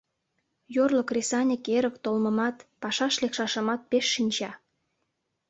[0.75, 4.51] Йорло кресаньык эрык толмымат, пашаш лекшашымат пеш шинча.